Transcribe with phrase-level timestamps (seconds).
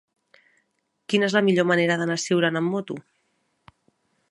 [1.13, 3.01] Quina és la millor manera d'anar a Siurana amb moto?